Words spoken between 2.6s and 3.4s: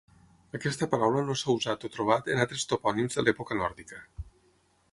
topònims de